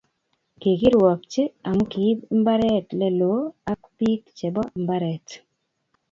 Kikirwokchi 0.59 1.41
amu 1.69 1.83
kiib 1.91 2.19
mbaret 2.39 2.87
leloo 2.99 3.41
ak 3.71 3.81
bik 3.97 4.21
chebo 4.37 4.61
mbaret 4.81 5.27